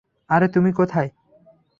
আরে 0.29 0.47
তুমি 0.47 0.71
কোথায়? 0.73 1.09